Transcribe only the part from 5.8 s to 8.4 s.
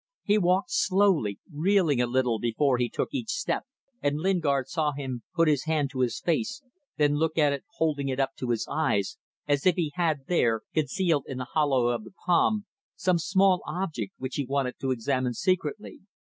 to his face, then look at it holding it up